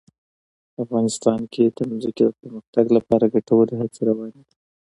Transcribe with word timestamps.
افغانستان 0.83 1.39
کې 1.53 1.63
د 1.75 1.79
ځمکه 2.03 2.25
د 2.29 2.33
پرمختګ 2.41 2.85
لپاره 2.97 3.31
ګټورې 3.33 3.73
هڅې 3.81 4.01
روانې 4.09 4.41
دي. 4.47 4.55